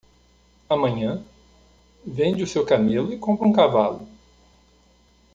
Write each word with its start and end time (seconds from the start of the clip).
Amanhã? 0.67 1.21
vende 2.03 2.41
o 2.41 2.47
seu 2.47 2.65
camelo 2.65 3.13
e 3.13 3.19
compra 3.19 3.47
um 3.47 3.53
cavalo. 3.53 4.07